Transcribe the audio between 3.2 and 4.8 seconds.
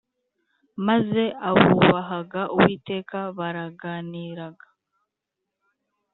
baraganiraga